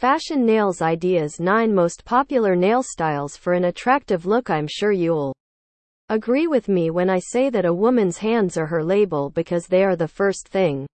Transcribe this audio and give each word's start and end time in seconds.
Fashion 0.00 0.46
Nails 0.46 0.80
Ideas 0.80 1.40
9 1.40 1.74
Most 1.74 2.06
Popular 2.06 2.56
Nail 2.56 2.82
Styles 2.82 3.36
for 3.36 3.52
an 3.52 3.64
Attractive 3.64 4.24
Look 4.24 4.48
I'm 4.48 4.66
sure 4.66 4.92
you'll 4.92 5.34
agree 6.08 6.46
with 6.46 6.70
me 6.70 6.88
when 6.88 7.10
I 7.10 7.18
say 7.18 7.50
that 7.50 7.66
a 7.66 7.74
woman's 7.74 8.16
hands 8.16 8.56
are 8.56 8.64
her 8.64 8.82
label 8.82 9.28
because 9.28 9.66
they 9.66 9.84
are 9.84 9.96
the 9.96 10.08
first 10.08 10.48
thing 10.48 10.86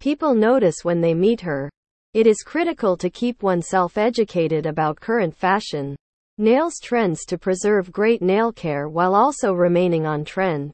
people 0.00 0.34
notice 0.34 0.84
when 0.84 1.00
they 1.00 1.14
meet 1.14 1.40
her. 1.40 1.70
It 2.12 2.26
is 2.26 2.42
critical 2.44 2.94
to 2.98 3.08
keep 3.08 3.42
oneself 3.42 3.96
educated 3.96 4.66
about 4.66 5.00
current 5.00 5.34
fashion 5.34 5.96
nails 6.36 6.74
trends 6.82 7.24
to 7.28 7.38
preserve 7.38 7.90
great 7.90 8.20
nail 8.20 8.52
care 8.52 8.90
while 8.90 9.14
also 9.14 9.54
remaining 9.54 10.04
on 10.04 10.26
trend. 10.26 10.72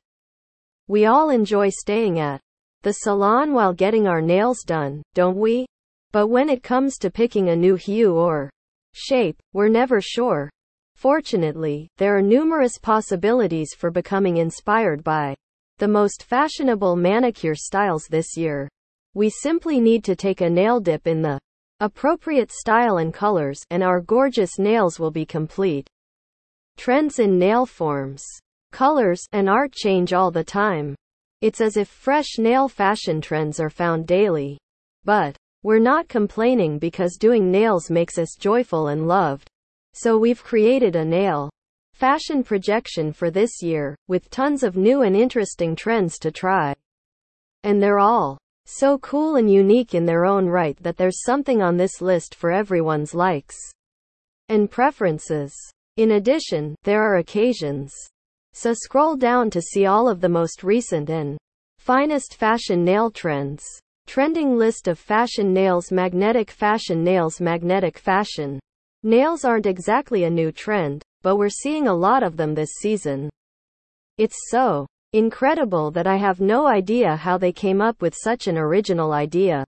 We 0.89 1.07
all 1.07 1.31
enjoy 1.31 1.69
staying 1.69 2.19
at 2.19 2.41
the 2.83 2.93
salon 2.93 3.55
while 3.55 3.73
getting 3.73 4.09
our 4.09 4.21
nails 4.21 4.65
done, 4.65 5.01
don't 5.15 5.37
we? 5.37 5.67
But 6.13 6.27
when 6.29 6.51
it 6.51 6.63
comes 6.63 6.99
to 6.99 7.11
picking 7.11 7.49
a 7.49 7.57
new 7.57 7.75
hue 7.75 8.15
or 8.15 8.51
shape, 8.93 9.41
we're 9.55 9.69
never 9.69 10.01
sure. 10.01 10.51
Fortunately, 10.95 11.89
there 11.97 12.17
are 12.17 12.23
numerous 12.23 12.79
possibilities 12.79 13.71
for 13.77 13.91
becoming 13.91 14.37
inspired 14.37 15.03
by 15.03 15.35
the 15.79 15.89
most 15.89 16.23
fashionable 16.23 16.97
manicure 16.97 17.55
styles 17.55 18.07
this 18.11 18.37
year. 18.37 18.69
We 19.15 19.31
simply 19.31 19.81
need 19.81 20.05
to 20.05 20.15
take 20.15 20.43
a 20.43 20.51
nail 20.51 20.81
dip 20.81 21.07
in 21.07 21.23
the 21.23 21.41
appropriate 21.81 22.53
style 22.53 22.99
and 22.99 23.13
colors, 23.13 23.59
and 23.71 23.83
our 23.83 24.01
gorgeous 24.01 24.59
nails 24.59 25.01
will 25.01 25.11
be 25.11 25.25
complete. 25.25 25.89
Trends 26.77 27.19
in 27.19 27.39
nail 27.39 27.67
forms, 27.67 28.23
colors, 28.71 29.21
and 29.33 29.49
art 29.49 29.73
change 29.73 30.13
all 30.13 30.31
the 30.31 30.45
time. 30.45 30.95
It's 31.41 31.61
as 31.61 31.77
if 31.77 31.89
fresh 31.89 32.39
nail 32.39 32.69
fashion 32.69 33.21
trends 33.21 33.59
are 33.59 33.71
found 33.71 34.07
daily. 34.07 34.59
But, 35.05 35.37
we're 35.63 35.79
not 35.79 36.09
complaining 36.09 36.79
because 36.79 37.17
doing 37.17 37.51
nails 37.51 37.91
makes 37.91 38.19
us 38.19 38.37
joyful 38.39 38.89
and 38.89 39.07
loved. 39.07 39.49
So 39.95 40.19
we've 40.19 40.43
created 40.43 40.97
a 40.97 41.05
nail 41.05 41.51
fashion 41.95 42.43
projection 42.43 43.13
for 43.13 43.31
this 43.31 43.63
year, 43.63 43.95
with 44.09 44.31
tons 44.31 44.63
of 44.63 44.77
new 44.77 45.03
and 45.03 45.15
interesting 45.15 45.77
trends 45.77 46.19
to 46.19 46.33
try. 46.33 46.75
And 47.63 47.81
they're 47.81 48.01
all 48.01 48.39
so 48.67 48.99
cool 48.99 49.37
and 49.37 49.51
unique 49.51 49.95
in 49.95 50.05
their 50.05 50.25
own 50.25 50.47
right 50.47 50.77
that 50.83 50.97
there's 50.97 51.23
something 51.23 51.63
on 51.63 51.77
this 51.77 52.01
list 52.01 52.35
for 52.35 52.51
everyone's 52.51 53.15
likes 53.15 53.57
and 54.49 54.71
preferences. 54.71 55.55
In 55.97 56.13
addition, 56.13 56.75
there 56.85 57.03
are 57.03 57.19
occasions. 57.19 57.93
So 58.53 58.75
scroll 58.75 59.17
down 59.17 59.51
to 59.51 59.63
see 59.63 59.87
all 59.87 60.09
of 60.09 60.21
the 60.21 60.29
most 60.29 60.63
recent 60.63 61.09
and 61.09 61.39
finest 61.79 62.35
fashion 62.35 62.85
nail 62.85 63.11
trends. 63.11 63.65
Trending 64.07 64.59
list 64.59 64.89
of 64.89 64.99
fashion 64.99 65.53
nails 65.55 65.91
Magnetic 65.91 66.51
fashion 66.51 67.03
nails 67.03 67.41
Magnetic 67.41 67.99
fashion 67.99 68.61
nails 69.03 69.45
aren't 69.45 69.67
exactly 69.67 70.25
a 70.25 70.31
new 70.31 70.53
trend, 70.53 71.03
but 71.23 71.37
we're 71.37 71.49
seeing 71.49 71.89
a 71.89 71.95
lot 71.95 72.23
of 72.23 72.37
them 72.37 72.55
this 72.55 72.75
season. 72.81 73.31
It's 74.19 74.37
so 74.51 74.87
Incredible 75.15 75.91
that 75.91 76.07
I 76.07 76.17
have 76.17 76.41
no 76.41 76.67
idea 76.67 77.17
how 77.17 77.37
they 77.37 77.53
came 77.53 77.83
up 77.83 78.01
with 78.01 78.15
such 78.17 78.47
an 78.47 78.57
original 78.57 79.13
idea. 79.13 79.63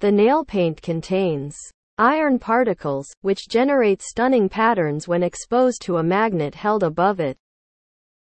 The 0.00 0.10
nail 0.10 0.44
paint 0.44 0.82
contains 0.82 1.56
iron 1.96 2.40
particles, 2.40 3.06
which 3.20 3.48
generate 3.48 4.02
stunning 4.02 4.48
patterns 4.48 5.06
when 5.06 5.22
exposed 5.22 5.80
to 5.82 5.98
a 5.98 6.02
magnet 6.02 6.56
held 6.56 6.82
above 6.82 7.20
it. 7.20 7.36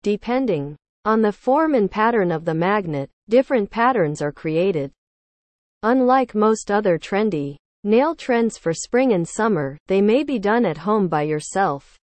Depending 0.03 0.75
on 1.05 1.21
the 1.21 1.31
form 1.31 1.73
and 1.73 1.89
pattern 1.89 2.33
of 2.33 2.43
the 2.43 2.53
magnet, 2.53 3.09
different 3.29 3.69
patterns 3.69 4.21
are 4.21 4.33
created. 4.33 4.91
Unlike 5.87 6.33
most 6.33 6.71
other 6.71 6.97
trendy 6.97 7.57
nail 7.83 8.15
trends 8.15 8.57
for 8.57 8.73
spring 8.73 9.13
and 9.13 9.27
summer, 9.27 9.77
they 9.85 10.01
may 10.01 10.23
be 10.23 10.39
done 10.39 10.65
at 10.65 10.79
home 10.79 11.07
by 11.07 11.21
yourself. 11.21 11.95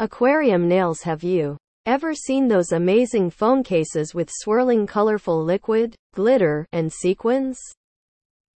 Aquarium 0.00 0.66
nails 0.66 1.02
Have 1.02 1.22
you 1.22 1.56
Ever 1.86 2.12
seen 2.12 2.48
those 2.48 2.72
amazing 2.72 3.30
phone 3.30 3.62
cases 3.62 4.14
with 4.14 4.28
swirling 4.30 4.86
colorful 4.86 5.42
liquid, 5.42 5.94
glitter, 6.12 6.66
and 6.72 6.92
sequins? 6.92 7.58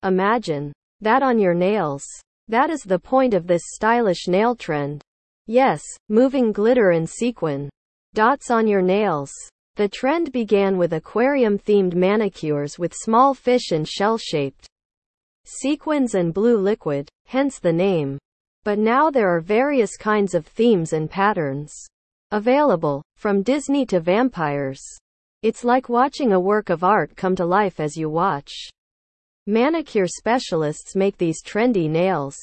Imagine 0.03 0.73
that 1.01 1.23
on 1.23 1.39
your 1.39 1.55
nails. 1.55 2.05
That 2.49 2.69
is 2.69 2.83
the 2.83 2.99
point 2.99 3.33
of 3.33 3.47
this 3.47 3.63
stylish 3.77 4.27
nail 4.29 4.55
trend. 4.55 5.01
Yes, 5.47 5.83
moving 6.09 6.53
glitter 6.53 6.91
and 6.91 7.09
sequin 7.09 7.71
dots 8.13 8.51
on 8.51 8.67
your 8.67 8.83
nails. 8.83 9.33
The 9.77 9.89
trend 9.89 10.33
began 10.33 10.77
with 10.77 10.93
aquarium 10.93 11.59
themed 11.59 11.95
manicures 11.95 12.79
with 12.79 12.93
small 12.95 13.33
fish 13.33 13.71
and 13.71 13.89
shell 13.89 14.19
shaped 14.19 14.67
sequins 15.45 16.15
and 16.15 16.35
blue 16.35 16.59
liquid, 16.59 17.09
hence 17.27 17.59
the 17.59 17.73
name. 17.73 18.19
But 18.65 18.79
now 18.79 19.11
there 19.11 19.35
are 19.35 19.41
various 19.41 19.97
kinds 19.97 20.35
of 20.35 20.47
themes 20.47 20.93
and 20.93 21.11
patterns. 21.11 21.75
Available, 22.31 23.03
from 23.17 23.43
Disney 23.43 23.87
to 23.87 23.99
vampires. 23.99 24.81
It's 25.43 25.65
like 25.65 25.89
watching 25.89 26.33
a 26.33 26.41
work 26.41 26.69
of 26.69 26.85
art 26.85 27.17
come 27.17 27.35
to 27.37 27.45
life 27.47 27.81
as 27.81 27.97
you 27.97 28.11
watch. 28.11 28.53
Manicure 29.47 30.07
specialists 30.07 30.95
make 30.95 31.17
these 31.17 31.43
trendy 31.43 31.89
nails. 31.89 32.37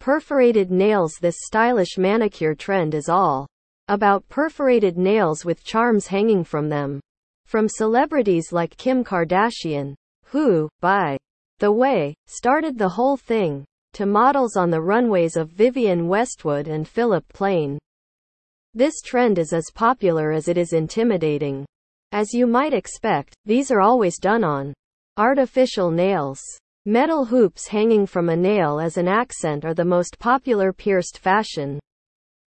Perforated 0.00 0.70
nails 0.70 1.14
This 1.20 1.36
stylish 1.42 1.98
manicure 1.98 2.54
trend 2.54 2.94
is 2.94 3.08
all 3.08 3.46
about 3.88 4.28
perforated 4.28 4.96
nails 4.96 5.44
with 5.44 5.64
charms 5.64 6.06
hanging 6.06 6.44
from 6.44 6.68
them. 6.68 7.00
From 7.46 7.68
celebrities 7.68 8.52
like 8.52 8.76
Kim 8.76 9.04
Kardashian, 9.04 9.94
who, 10.24 10.68
by 10.80 11.18
the 11.58 11.72
way, 11.72 12.14
started 12.26 12.78
the 12.78 12.88
whole 12.88 13.16
thing, 13.16 13.64
to 13.92 14.06
models 14.06 14.56
on 14.56 14.70
the 14.70 14.80
runways 14.80 15.36
of 15.36 15.50
Vivienne 15.50 16.08
Westwood 16.08 16.66
and 16.66 16.88
Philipp 16.88 17.28
Plein. 17.28 17.78
This 18.74 19.02
trend 19.04 19.38
is 19.38 19.52
as 19.52 19.70
popular 19.74 20.32
as 20.32 20.48
it 20.48 20.56
is 20.56 20.72
intimidating. 20.72 21.66
As 22.12 22.32
you 22.32 22.46
might 22.46 22.72
expect, 22.72 23.34
these 23.44 23.70
are 23.70 23.80
always 23.80 24.18
done 24.18 24.44
on 24.44 24.72
artificial 25.18 25.90
nails. 25.90 26.40
Metal 26.86 27.26
hoops 27.26 27.68
hanging 27.68 28.06
from 28.06 28.30
a 28.30 28.36
nail 28.36 28.80
as 28.80 28.96
an 28.96 29.08
accent 29.08 29.64
are 29.64 29.74
the 29.74 29.84
most 29.84 30.18
popular 30.18 30.72
pierced 30.72 31.18
fashion 31.18 31.78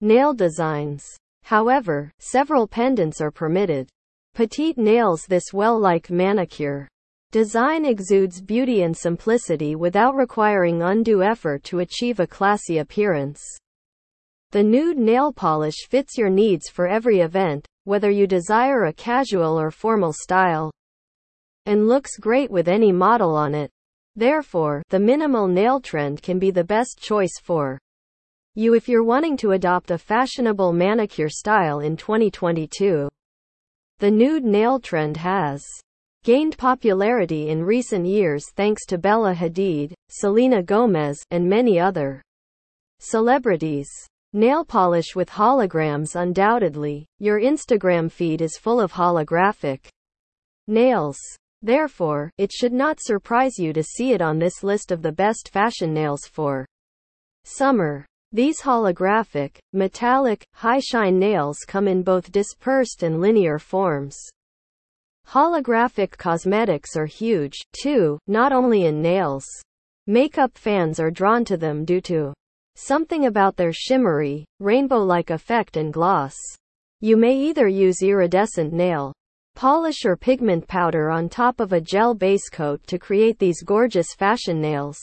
nail 0.02 0.34
designs. 0.34 1.06
However, 1.44 2.12
several 2.20 2.68
pendants 2.68 3.22
are 3.22 3.32
permitted. 3.32 3.88
Petite 4.36 4.78
nails 4.78 5.26
This 5.28 5.54
well-like 5.54 6.12
manicure 6.12 6.88
design 7.32 7.86
exudes 7.86 8.42
beauty 8.42 8.84
and 8.84 8.96
simplicity 8.96 9.76
without 9.76 10.16
requiring 10.16 10.82
undue 10.82 11.24
effort 11.24 11.64
to 11.64 11.80
achieve 11.80 12.20
a 12.20 12.28
classy 12.28 12.78
appearance. 12.78 13.42
The 14.52 14.64
nude 14.64 14.98
nail 14.98 15.34
polish 15.34 15.88
fits 15.90 16.18
your 16.18 16.30
needs 16.30 16.70
for 16.70 16.88
every 16.88 17.20
event, 17.20 17.66
whether 17.84 18.10
you 18.10 18.28
desire 18.28 18.86
a 18.86 18.94
casual 18.94 19.60
or 19.60 19.72
formal 19.72 20.14
style, 20.14 20.72
and 21.66 21.88
looks 21.88 22.18
great 22.18 22.50
with 22.50 22.68
any 22.68 22.92
model 22.94 23.36
on 23.36 23.54
it. 23.54 23.70
Therefore, 24.16 24.82
the 24.90 25.00
minimal 25.00 25.48
nail 25.48 25.82
trend 25.82 26.22
can 26.22 26.40
be 26.40 26.50
the 26.50 26.64
best 26.64 26.98
choice 27.00 27.40
for 27.44 27.78
you 28.58 28.74
if 28.74 28.90
you're 28.90 29.04
wanting 29.04 29.38
to 29.38 29.52
adopt 29.52 29.92
a 29.92 29.98
fashionable 29.98 30.74
manicure 30.74 31.30
style 31.30 31.80
in 31.80 31.96
2022. 31.96 33.08
The 34.00 34.12
nude 34.12 34.44
nail 34.44 34.80
trend 34.80 35.18
has 35.18 35.64
gained 36.24 36.58
popularity 36.58 37.50
in 37.50 37.64
recent 37.64 38.06
years 38.06 38.46
thanks 38.56 38.86
to 38.88 38.98
Bella 38.98 39.34
Hadid, 39.34 39.94
Selena 40.10 40.62
Gomez, 40.62 41.18
and 41.32 41.48
many 41.48 41.80
other 41.80 42.22
celebrities. 43.00 43.90
Nail 44.34 44.66
polish 44.66 45.16
with 45.16 45.30
holograms 45.30 46.16
Undoubtedly, 46.16 47.06
your 47.20 47.40
Instagram 47.40 48.12
feed 48.12 48.42
is 48.42 48.58
full 48.58 48.82
of 48.82 48.92
holographic 48.92 49.88
nails. 50.68 51.18
Therefore, 51.62 52.30
it 52.38 52.52
should 52.52 52.74
not 52.74 53.00
surprise 53.00 53.58
you 53.58 53.72
to 53.74 53.82
see 53.82 54.12
it 54.12 54.22
on 54.22 54.38
this 54.38 54.64
list 54.64 54.92
of 54.92 55.02
the 55.02 55.12
best 55.12 55.50
fashion 55.52 55.94
nails 55.94 56.26
for 56.26 56.66
summer. 57.46 58.06
These 58.32 58.62
holographic, 58.62 59.58
metallic, 59.74 60.46
high-shine 60.54 61.18
nails 61.18 61.60
come 61.68 61.88
in 61.88 62.04
both 62.04 62.32
dispersed 62.32 63.04
and 63.04 63.22
linear 63.22 63.60
forms. 63.60 64.18
Holographic 65.28 66.18
cosmetics 66.18 66.96
are 66.96 67.06
huge, 67.06 67.56
too, 67.82 68.20
not 68.28 68.52
only 68.52 68.86
in 68.86 69.02
nails. 69.02 69.46
Makeup 70.08 70.58
fans 70.58 71.00
are 71.00 71.12
drawn 71.12 71.46
to 71.46 71.58
them 71.58 71.86
due 71.86 72.02
to 72.02 72.34
Something 72.80 73.26
about 73.26 73.56
their 73.56 73.74
shimmery, 73.74 74.46
rainbow-like 74.60 75.32
effect 75.32 75.78
and 75.78 75.92
gloss. 75.92 76.36
You 77.02 77.18
may 77.18 77.36
either 77.36 77.68
use 77.68 78.04
iridescent 78.04 78.72
nail 78.72 79.14
polish 79.56 80.06
or 80.06 80.16
pigment 80.16 80.68
powder 80.68 81.10
on 81.10 81.28
top 81.28 81.60
of 81.60 81.74
a 81.74 81.82
gel 81.82 82.14
base 82.14 82.48
coat 82.50 82.80
to 82.86 83.00
create 83.00 83.40
these 83.40 83.64
gorgeous 83.64 84.14
fashion 84.14 84.62
nails. 84.62 85.00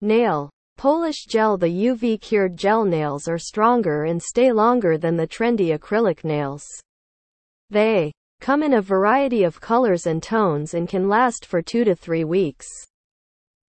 Nail 0.00 0.50
polish 0.76 1.26
gel 1.26 1.56
The 1.56 1.68
UV 1.68 2.20
cured 2.20 2.56
gel 2.56 2.84
nails 2.84 3.28
are 3.28 3.38
stronger 3.38 4.04
and 4.04 4.22
stay 4.22 4.52
longer 4.52 4.98
than 4.98 5.16
the 5.16 5.26
trendy 5.26 5.78
acrylic 5.78 6.24
nails. 6.24 6.64
They 7.70 8.12
come 8.40 8.62
in 8.62 8.74
a 8.74 8.82
variety 8.82 9.44
of 9.44 9.60
colors 9.60 10.06
and 10.06 10.22
tones 10.22 10.74
and 10.74 10.88
can 10.88 11.08
last 11.08 11.46
for 11.46 11.62
two 11.62 11.84
to 11.84 11.94
three 11.94 12.24
weeks. 12.24 12.66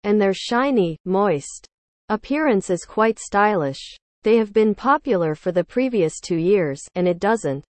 And 0.03 0.21
they're 0.21 0.35
shiny, 0.35 0.99
moist, 1.05 1.69
Appearance 2.11 2.69
is 2.69 2.85
quite 2.85 3.19
stylish. 3.19 3.97
They 4.25 4.37
have 4.37 4.53
been 4.53 4.75
popular 4.75 5.35
for 5.35 5.53
the 5.53 5.65
previous 5.65 6.21
two 6.21 6.37
years, 6.37 6.83
and 6.95 7.09
it 7.09 7.19
doesn't 7.19 7.65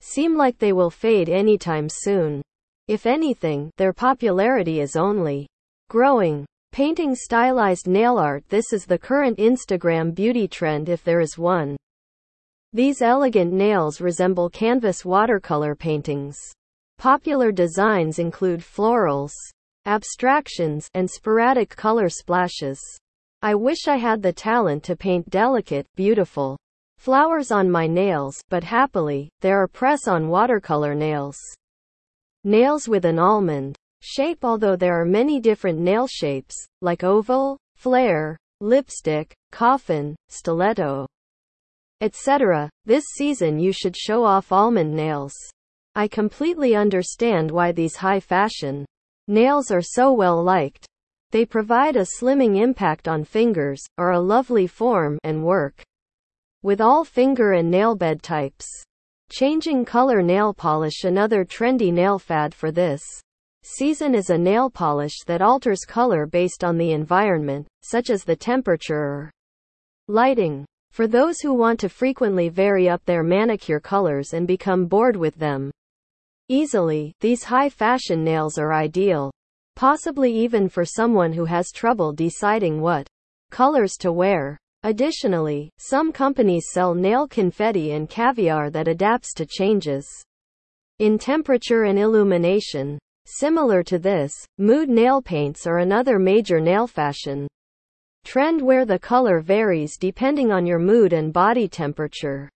seem 0.00 0.36
like 0.36 0.58
they 0.58 0.72
will 0.72 0.90
fade 0.90 1.28
anytime 1.28 1.86
soon. 1.88 2.42
If 2.88 3.06
anything, 3.06 3.70
their 3.78 3.92
popularity 3.92 4.80
is 4.80 4.96
only 4.96 5.46
growing. 5.90 6.44
Painting 6.72 7.14
stylized 7.14 7.86
nail 7.86 8.16
art 8.16 8.48
This 8.48 8.72
is 8.72 8.86
the 8.86 8.96
current 8.96 9.36
Instagram 9.36 10.14
beauty 10.14 10.48
trend 10.48 10.88
if 10.88 11.04
there 11.04 11.20
is 11.20 11.36
one. 11.36 11.76
These 12.72 13.02
elegant 13.02 13.52
nails 13.52 14.00
resemble 14.00 14.48
canvas 14.48 15.04
watercolor 15.04 15.74
paintings. 15.74 16.38
Popular 16.96 17.52
designs 17.52 18.18
include 18.18 18.60
florals, 18.60 19.34
abstractions, 19.84 20.88
and 20.94 21.10
sporadic 21.10 21.76
color 21.76 22.08
splashes. 22.08 22.80
I 23.42 23.54
wish 23.54 23.86
I 23.86 23.96
had 23.96 24.22
the 24.22 24.32
talent 24.32 24.82
to 24.84 24.96
paint 24.96 25.28
delicate, 25.28 25.86
beautiful 25.94 26.56
flowers 26.96 27.50
on 27.50 27.70
my 27.70 27.86
nails, 27.86 28.40
but 28.48 28.64
happily, 28.64 29.28
there 29.42 29.62
are 29.62 29.68
press-on 29.68 30.26
watercolor 30.28 30.94
nails. 30.94 31.36
Nails 32.44 32.88
with 32.88 33.04
an 33.04 33.18
almond 33.18 33.76
shape 34.02 34.44
Although 34.44 34.76
there 34.76 35.00
are 35.00 35.04
many 35.04 35.40
different 35.40 35.78
nail 35.78 36.06
shapes, 36.06 36.54
like 36.80 37.04
oval, 37.04 37.56
flare, 37.76 38.36
lipstick, 38.60 39.32
coffin, 39.50 40.14
stiletto, 40.28 41.06
etc., 42.00 42.68
this 42.84 43.04
season 43.14 43.58
you 43.58 43.72
should 43.72 43.96
show 43.96 44.24
off 44.24 44.50
almond 44.50 44.92
nails. 44.92 45.32
I 45.94 46.08
completely 46.08 46.74
understand 46.74 47.50
why 47.50 47.70
these 47.70 47.96
high 47.96 48.20
fashion 48.20 48.84
nails 49.28 49.70
are 49.70 49.82
so 49.82 50.12
well 50.12 50.42
liked. 50.42 50.86
They 51.30 51.46
provide 51.46 51.96
a 51.96 52.06
slimming 52.18 52.60
impact 52.60 53.08
on 53.08 53.24
fingers, 53.24 53.80
are 53.98 54.12
a 54.12 54.20
lovely 54.20 54.66
form, 54.66 55.18
and 55.22 55.44
work 55.44 55.82
with 56.62 56.80
all 56.80 57.04
finger 57.04 57.52
and 57.52 57.70
nail 57.70 57.94
bed 57.94 58.22
types. 58.22 58.66
Changing 59.30 59.84
color 59.84 60.22
nail 60.22 60.52
polish 60.52 61.04
Another 61.04 61.44
trendy 61.44 61.92
nail 61.92 62.18
fad 62.18 62.54
for 62.54 62.70
this 62.70 63.02
season 63.62 64.14
is 64.14 64.30
a 64.30 64.38
nail 64.38 64.70
polish 64.70 65.18
that 65.26 65.42
alters 65.42 65.84
color 65.86 66.26
based 66.26 66.64
on 66.64 66.78
the 66.78 66.92
environment, 66.92 67.66
such 67.82 68.10
as 68.10 68.24
the 68.24 68.36
temperature 68.36 68.94
or 68.96 69.30
lighting. 70.08 70.64
For 70.90 71.06
those 71.06 71.40
who 71.40 71.54
want 71.54 71.80
to 71.80 71.88
frequently 71.88 72.48
vary 72.48 72.88
up 72.88 73.04
their 73.04 73.22
manicure 73.22 73.80
colors 73.80 74.34
and 74.34 74.46
become 74.46 74.86
bored 74.86 75.16
with 75.16 75.34
them 75.36 75.70
easily, 76.48 77.12
these 77.20 77.44
high 77.44 77.70
fashion 77.70 78.22
nails 78.22 78.58
are 78.58 78.72
ideal 78.72 79.32
possibly 79.74 80.32
even 80.32 80.68
for 80.68 80.84
someone 80.84 81.32
who 81.32 81.44
has 81.44 81.70
trouble 81.72 82.12
deciding 82.12 82.80
what 82.80 83.06
colors 83.50 83.94
to 83.98 84.12
wear. 84.12 84.58
Additionally, 84.84 85.70
some 85.78 86.12
companies 86.12 86.66
sell 86.72 86.94
nail 86.94 87.28
confetti 87.28 87.92
and 87.92 88.08
caviar 88.08 88.70
that 88.70 88.88
adapts 88.88 89.32
to 89.34 89.46
changes 89.46 90.06
in 90.98 91.18
temperature 91.18 91.84
and 91.84 91.98
illumination. 91.98 92.98
Similar 93.24 93.82
to 93.84 93.98
this, 93.98 94.32
mood 94.58 94.88
nail 94.88 95.22
paints 95.22 95.66
are 95.66 95.78
another 95.78 96.18
major 96.18 96.60
nail 96.60 96.86
fashion 96.86 97.48
trend 98.24 98.60
where 98.60 98.84
the 98.84 98.98
color 98.98 99.40
varies 99.40 99.96
depending 99.96 100.52
on 100.52 100.66
your 100.66 100.78
mood 100.78 101.12
and 101.12 101.32
body 101.32 101.66
temperature. 101.68 102.48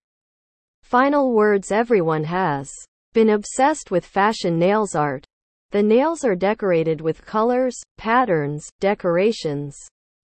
Final 0.83 1.33
words 1.33 1.71
Everyone 1.71 2.23
has 2.23 2.71
been 3.13 3.31
obsessed 3.31 3.91
with 3.91 4.05
fashion 4.05 4.59
nails 4.59 4.95
art. 4.95 5.25
The 5.71 5.83
nails 5.83 6.23
are 6.23 6.35
decorated 6.35 7.01
with 7.01 7.25
colors, 7.25 7.75
patterns, 7.97 8.69
decorations, 8.79 9.75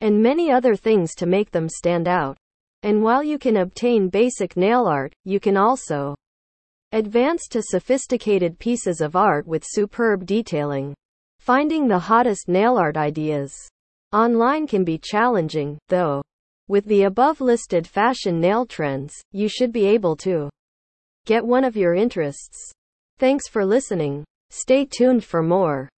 and 0.01 0.23
many 0.23 0.51
other 0.51 0.77
things 0.77 1.15
to 1.17 1.27
make 1.27 1.51
them 1.51 1.69
stand 1.69 2.07
out. 2.07 2.37
And 2.83 3.03
while 3.03 3.23
you 3.23 3.39
can 3.39 3.57
obtain 3.57 4.09
basic 4.09 4.57
nail 4.57 4.87
art, 4.87 5.13
you 5.25 5.41
can 5.41 5.57
also 5.57 6.15
advance 6.93 7.49
to 7.49 7.63
sophisticated 7.63 8.59
pieces 8.59 9.01
of 9.01 9.15
art 9.15 9.47
with 9.47 9.65
superb 9.67 10.25
detailing. 10.25 10.95
Finding 11.39 11.87
the 11.87 11.99
hottest 11.99 12.49
nail 12.49 12.77
art 12.79 12.97
ideas 12.97 13.55
online 14.13 14.67
can 14.67 14.85
be 14.85 14.99
challenging, 14.99 15.79
though. 15.89 16.23
With 16.69 16.85
the 16.87 17.05
above 17.05 17.41
listed 17.41 17.87
fashion 17.87 18.41
nail 18.41 18.67
trends, 18.67 19.15
you 19.33 19.49
should 19.49 19.73
be 19.73 19.87
able 19.87 20.17
to 20.17 20.49
get 21.27 21.45
one 21.45 21.65
of 21.65 21.77
your 21.77 21.95
interests. 21.95 22.73
Thanks 23.19 23.49
for 23.49 23.65
listening. 23.65 24.25
Stay 24.51 24.87
tuned 24.87 25.25
for 25.25 25.43
more. 25.43 25.89